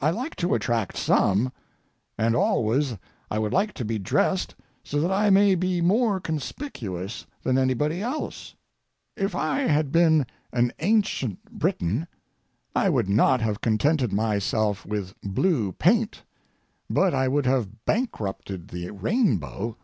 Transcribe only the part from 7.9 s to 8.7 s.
else.